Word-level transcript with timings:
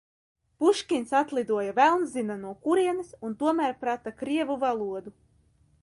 Puškins 0.61 1.11
atlidoja 1.19 1.75
velns 1.81 2.15
zina 2.15 2.39
no 2.47 2.55
kurienes 2.65 3.13
un 3.29 3.39
tomēr 3.45 3.79
prata 3.85 4.19
krievu 4.23 4.61
valodu. 4.67 5.17